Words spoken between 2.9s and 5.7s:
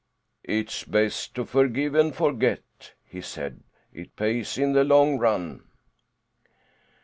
he said. "It pays in the long run."